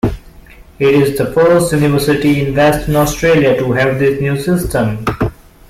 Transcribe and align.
It 0.79 0.95
is 0.95 1.15
the 1.15 1.27
first 1.31 1.71
University 1.73 2.43
in 2.43 2.55
Western 2.55 2.95
Australia 2.95 3.55
to 3.57 3.71
have 3.73 3.99
this 3.99 4.19
new 4.19 4.35
system. 4.35 5.05